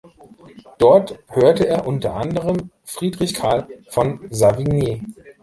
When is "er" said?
1.67-1.85